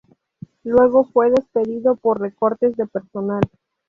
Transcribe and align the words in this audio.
Luego 0.63 1.03
fue 1.03 1.29
despedido 1.29 1.95
por 1.95 2.19
recortes 2.19 2.75
de 2.75 2.87
personal. 2.87 3.43